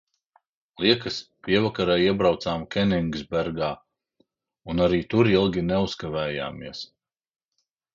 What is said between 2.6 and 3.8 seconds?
Keningsbergā